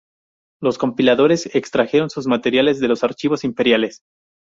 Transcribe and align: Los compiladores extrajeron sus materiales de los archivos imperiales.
Los 0.63 0.79
compiladores 0.79 1.53
extrajeron 1.53 2.09
sus 2.09 2.25
materiales 2.25 2.79
de 2.79 2.87
los 2.87 3.03
archivos 3.03 3.43
imperiales. 3.43 4.01